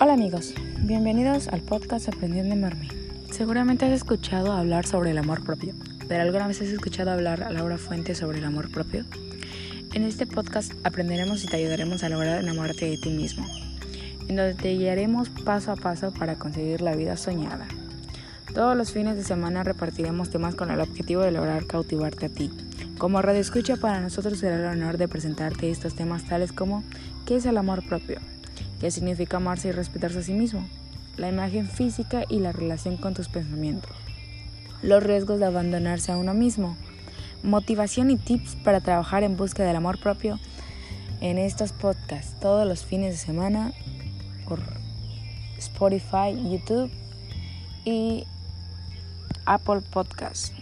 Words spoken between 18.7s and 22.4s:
los fines de semana repartiremos temas con el objetivo de lograr cautivarte a